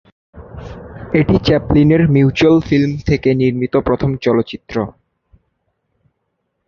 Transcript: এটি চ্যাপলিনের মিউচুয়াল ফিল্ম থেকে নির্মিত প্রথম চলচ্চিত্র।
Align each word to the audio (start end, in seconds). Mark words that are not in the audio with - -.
এটি 1.13 1.35
চ্যাপলিনের 1.45 2.01
মিউচুয়াল 2.07 2.57
ফিল্ম 2.61 2.91
থেকে 3.09 3.29
নির্মিত 3.33 3.73
প্রথম 3.87 4.11
চলচ্চিত্র। 4.17 4.75